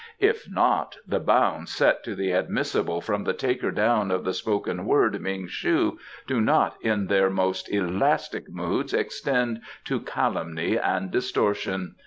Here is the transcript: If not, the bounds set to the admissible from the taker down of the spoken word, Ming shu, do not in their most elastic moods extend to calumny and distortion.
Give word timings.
If 0.19 0.49
not, 0.49 0.97
the 1.07 1.19
bounds 1.19 1.71
set 1.71 2.03
to 2.05 2.15
the 2.15 2.31
admissible 2.31 3.01
from 3.01 3.23
the 3.23 3.35
taker 3.35 3.69
down 3.69 4.09
of 4.09 4.23
the 4.23 4.33
spoken 4.33 4.87
word, 4.87 5.21
Ming 5.21 5.45
shu, 5.47 5.99
do 6.25 6.41
not 6.41 6.75
in 6.81 7.05
their 7.05 7.29
most 7.29 7.71
elastic 7.71 8.49
moods 8.49 8.95
extend 8.95 9.61
to 9.85 9.99
calumny 9.99 10.75
and 10.75 11.11
distortion. 11.11 11.93